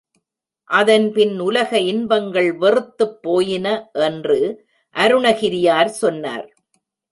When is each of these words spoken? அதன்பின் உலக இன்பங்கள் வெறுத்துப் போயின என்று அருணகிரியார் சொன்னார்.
அதன்பின் 0.69 1.35
உலக 1.39 1.79
இன்பங்கள் 1.79 2.49
வெறுத்துப் 2.53 3.21
போயின 3.21 3.67
என்று 4.01 4.39
அருணகிரியார் 4.95 5.93
சொன்னார். 6.01 6.47